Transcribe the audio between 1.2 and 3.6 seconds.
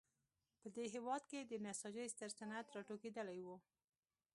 کې د نساجۍ ستر صنعت راټوکېدلی و.